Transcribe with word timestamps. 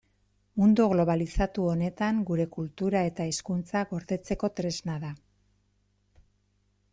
Mundu 0.59 0.85
globalizatu 0.93 1.67
honetan 1.73 2.23
gure 2.29 2.47
kultura 2.55 3.03
eta 3.11 3.27
hizkuntza 3.33 3.85
gordetzeko 3.93 4.51
tresna 4.61 4.97
da. 5.05 5.13